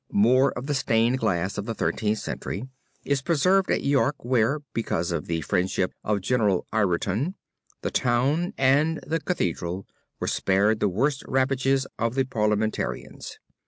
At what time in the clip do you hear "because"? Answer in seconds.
4.73-5.11